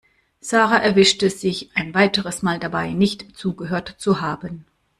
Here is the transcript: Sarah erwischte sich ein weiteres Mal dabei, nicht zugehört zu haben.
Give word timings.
Sarah 0.39 0.77
erwischte 0.79 1.29
sich 1.29 1.69
ein 1.75 1.93
weiteres 1.93 2.41
Mal 2.41 2.57
dabei, 2.57 2.89
nicht 2.93 3.37
zugehört 3.37 3.93
zu 3.99 4.19
haben. 4.19 4.65